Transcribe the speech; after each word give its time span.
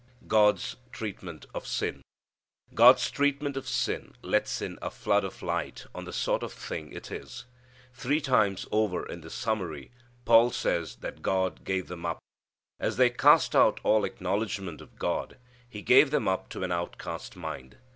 God's 0.27 0.77
Treatment 0.91 1.45
of 1.53 1.67
Sin. 1.67 2.01
God's 2.73 3.11
treatment 3.11 3.55
of 3.55 3.67
sin 3.67 4.15
lets 4.23 4.59
in 4.59 4.79
a 4.81 4.89
flood 4.89 5.23
of 5.23 5.43
light 5.43 5.85
on 5.93 6.05
the 6.05 6.11
sort 6.11 6.41
of 6.41 6.51
thing 6.51 6.91
it 6.91 7.11
is. 7.11 7.45
Three 7.93 8.19
times 8.19 8.65
over 8.71 9.05
in 9.07 9.21
this 9.21 9.35
summary 9.35 9.91
Paul 10.25 10.49
says 10.49 10.95
that 11.01 11.21
God 11.21 11.63
"gave 11.63 11.87
them 11.87 12.03
up." 12.03 12.17
As 12.79 12.97
they 12.97 13.11
cast 13.11 13.55
out 13.55 13.79
all 13.83 14.03
acknowledgment 14.03 14.81
of 14.81 14.97
God, 14.97 15.37
He 15.69 15.83
gave 15.83 16.09
them 16.09 16.27
up 16.27 16.49
to 16.49 16.63
an 16.63 16.71
outcast 16.71 17.35
mind. 17.35 17.77